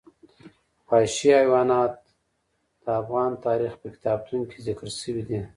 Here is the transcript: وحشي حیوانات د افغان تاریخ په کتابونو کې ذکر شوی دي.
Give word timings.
وحشي 0.87 1.29
حیوانات 1.39 1.93
د 2.83 2.85
افغان 3.01 3.31
تاریخ 3.45 3.73
په 3.81 3.87
کتابونو 3.95 4.43
کې 4.49 4.57
ذکر 4.67 4.87
شوی 4.99 5.23
دي. 5.29 5.39